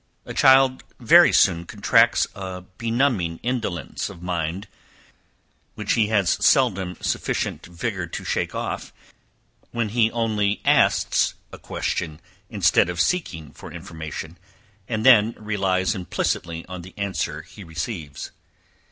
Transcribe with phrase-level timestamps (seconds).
[0.25, 4.67] A child very soon contracts a benumbing indolence of mind,
[5.75, 8.91] which he has seldom sufficient vigour to shake off,
[9.69, 12.19] when he only asks a question
[12.49, 14.39] instead of seeking for information,
[14.87, 18.31] and then relies implicitly on the answer he receives.